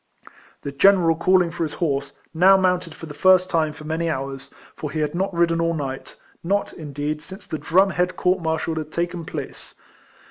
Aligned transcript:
The 0.63 0.71
general 0.71 1.15
calling 1.15 1.51
for 1.51 1.61
his 1.61 1.73
horse, 1.75 2.17
now 2.33 2.57
mounted 2.57 2.95
for 2.95 3.05
the 3.05 3.13
first 3.13 3.51
time 3.51 3.71
for 3.71 3.83
many 3.83 4.09
hours; 4.09 4.51
for 4.75 4.89
he 4.89 4.99
had 4.99 5.13
not 5.13 5.31
ridden 5.31 5.61
all 5.61 5.75
night, 5.75 6.15
not, 6.43 6.73
indeed, 6.73 7.21
since 7.21 7.45
the 7.45 7.59
drum 7.59 7.91
head 7.91 8.15
court 8.15 8.41
martial 8.41 8.73
had 8.73 8.91
taken 8.91 9.25
place. 9.25 9.75